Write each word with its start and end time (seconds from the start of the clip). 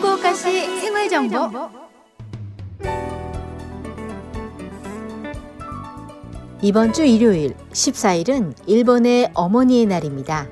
후쿠오카시 0.00 0.80
생활 0.80 1.08
정보. 1.10 1.50
이번 6.62 6.92
주 6.94 7.04
일요일 7.04 7.54
14일은 7.72 8.54
일본의 8.66 9.30
어머니의 9.34 9.84
날입니다. 9.84 10.48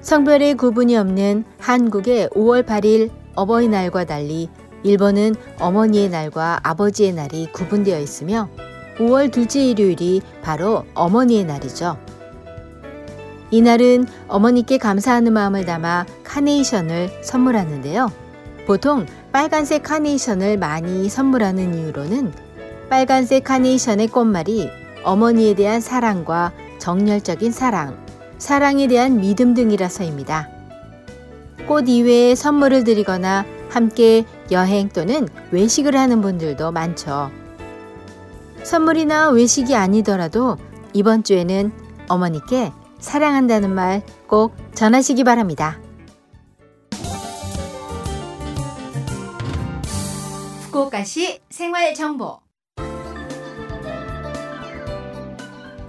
성별의 0.00 0.56
구분이 0.56 0.96
없는 0.96 1.44
한국의 1.60 2.30
5월 2.30 2.66
8일 2.66 3.10
어버이날과 3.36 4.06
달리 4.06 4.48
일본은 4.82 5.36
어머니의 5.60 6.08
날과 6.10 6.60
아버지의 6.64 7.12
날이 7.12 7.46
구분되어 7.52 8.00
있으며 8.00 8.48
5월 8.98 9.30
둘째 9.30 9.64
일요일이 9.64 10.20
바로 10.42 10.84
어머니의 10.94 11.44
날이죠. 11.44 11.96
이날은 13.52 14.06
어머니께 14.26 14.78
감사하는 14.78 15.32
마음을 15.32 15.64
담아 15.64 16.06
카네이션을 16.24 17.22
선물하는데요. 17.22 18.23
보통 18.66 19.06
빨간색 19.32 19.82
카네이션을 19.82 20.58
많이 20.58 21.08
선물하는 21.08 21.74
이유로는 21.74 22.32
빨간색 22.88 23.44
카네이션의 23.44 24.08
꽃말이 24.08 24.70
어머니에 25.04 25.54
대한 25.54 25.80
사랑과 25.80 26.52
정열적인 26.78 27.52
사랑, 27.52 27.98
사랑에 28.38 28.86
대한 28.86 29.20
믿음 29.20 29.54
등이라서입니다. 29.54 30.48
꽃 31.66 31.88
이외에 31.88 32.34
선물을 32.34 32.84
드리거나 32.84 33.44
함께 33.70 34.24
여행 34.50 34.88
또는 34.88 35.28
외식을 35.50 35.96
하는 35.96 36.20
분들도 36.20 36.72
많죠. 36.72 37.30
선물이나 38.62 39.30
외식이 39.30 39.74
아니더라도 39.74 40.56
이번 40.92 41.22
주에는 41.22 41.72
어머니께 42.08 42.72
사랑한다는 43.00 43.74
말 43.74 44.02
꼭 44.34 44.56
전하시기 44.74 45.22
바랍니다. 45.22 45.78
후쿠오카시 50.74 51.38
생활 51.50 51.94
정보. 51.94 52.40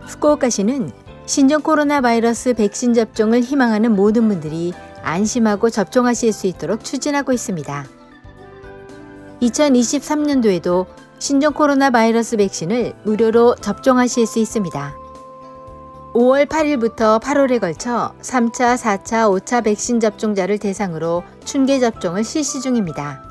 후쿠오카시는 0.06 0.92
신종 1.26 1.64
코로나 1.64 2.02
바이러스 2.02 2.54
백신 2.54 2.94
접종을 2.94 3.42
희망하는 3.42 3.96
모든 3.96 4.28
분들이 4.28 4.74
안심하고 5.02 5.72
접종하실 5.72 6.32
수 6.32 6.46
있도록 6.46 6.84
추진하고 6.84 7.34
있습니다. 7.34 7.86
2023년도에도 9.42 10.86
신종 11.18 11.54
코로나 11.54 11.90
바이러스 11.90 12.38
백신을 12.38 12.94
무료로 13.06 13.56
접종하실 13.56 14.28
수 14.28 14.38
있습니다. 14.38 14.96
5월 16.14 16.46
8일부터 16.46 17.20
8월에 17.20 17.60
걸쳐 17.60 18.14
3차, 18.22 18.78
4차, 18.78 19.32
5차 19.32 19.64
백신 19.64 20.00
접종자를 20.00 20.60
대상으로 20.60 21.24
춘계 21.44 21.80
접종을 21.80 22.24
실시 22.24 22.62
중입니다. 22.62 23.25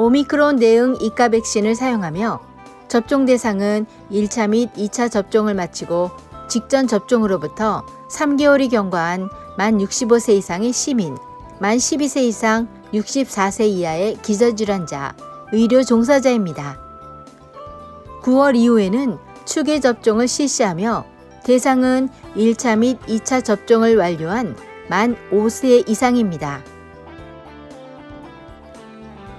오미크론 0.00 0.60
대응 0.60 0.96
이가 1.00 1.28
백신을 1.28 1.74
사용하며 1.74 2.40
접종 2.86 3.26
대상은 3.26 3.84
1차 4.12 4.48
및 4.48 4.72
2차 4.74 5.10
접종을 5.10 5.54
마치고 5.54 6.12
직전 6.48 6.86
접종으로부터 6.86 7.84
3개월이 8.08 8.70
경과한 8.70 9.28
만 9.58 9.78
65세 9.78 10.34
이상의 10.34 10.72
시민, 10.72 11.16
만 11.58 11.78
12세 11.78 12.22
이상 12.22 12.68
64세 12.94 13.66
이하의 13.66 14.18
기저질환자, 14.22 15.16
의료 15.52 15.82
종사자입니다. 15.82 16.78
9월 18.22 18.54
이후에는 18.54 19.18
추계 19.44 19.80
접종을 19.80 20.28
실시하며 20.28 21.04
대상은 21.42 22.08
1차 22.36 22.78
및 22.78 23.00
2차 23.00 23.44
접종을 23.44 23.96
완료한 23.96 24.54
만 24.88 25.16
5세 25.32 25.88
이상입니다. 25.88 26.62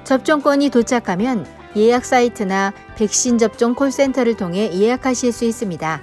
접종권이 0.09 0.71
도착하면 0.71 1.45
예약 1.75 2.03
사이트나 2.03 2.73
백신 2.95 3.37
접종 3.37 3.75
콜센터를 3.75 4.35
통해 4.35 4.71
예약하실 4.73 5.31
수 5.31 5.45
있습니다. 5.45 6.01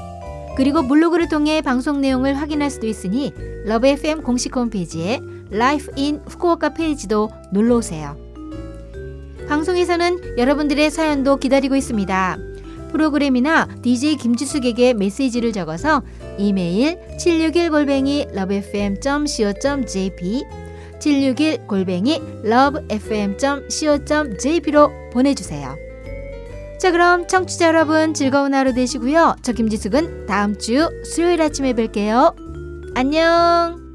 그리고 0.57 0.87
블로그를 0.87 1.29
통해 1.29 1.61
방송 1.61 2.01
내용을 2.01 2.33
확인할 2.33 2.71
수도 2.71 2.87
있으니 2.87 3.31
Love 3.65 3.85
FM 3.85 4.23
공식 4.23 4.55
홈페이지에 4.55 5.19
Life 5.51 5.91
in 5.97 6.19
Fukuoka 6.25 6.73
페이지도 6.73 7.29
놀러 7.51 7.77
오세요. 7.77 8.17
방송에서는 9.47 10.39
여러분들의 10.39 10.89
사연도 10.89 11.37
기다리고 11.37 11.75
있습니다. 11.75 12.37
프로그램이나 12.91 13.67
DJ 13.83 14.17
김지숙에게 14.17 14.95
메시지를 14.95 15.53
적어서 15.53 16.01
이메일 16.39 16.97
761골뱅이 17.19 18.35
lovefm.co.jp 18.35 20.43
761 20.99 21.67
골뱅이 21.67 22.21
lovefm.co.jp로 22.43 23.39
보내주세요. 25.11 25.75
자 26.79 26.91
그럼 26.91 27.27
청취자 27.27 27.67
여러분 27.67 28.13
즐거운 28.13 28.53
하루 28.53 28.73
되시고요. 28.73 29.35
저 29.41 29.51
김지숙은 29.53 30.27
다음 30.27 30.57
주 30.57 30.89
수요일 31.03 31.41
아침에 31.41 31.73
뵐게요. 31.73 32.35
안녕. 32.95 33.88